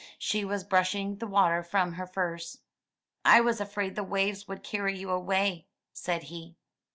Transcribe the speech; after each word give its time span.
She 0.17 0.43
was 0.43 0.63
brushing 0.63 1.17
the 1.17 1.27
water 1.27 1.61
from 1.61 1.93
her 1.93 2.07
furs. 2.07 2.57
'1 3.23 3.45
was 3.45 3.61
afraid 3.61 3.93
the 3.95 4.01
waves 4.03 4.47
would 4.47 4.63
carry 4.63 4.97
you 4.97 5.11
away," 5.11 5.67
said 5.93 6.23
he. 6.23 6.55